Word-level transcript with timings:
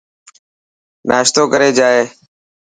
ناشتوي 1.09 1.45
ڪري 1.53 1.69
جائي. 1.77 2.01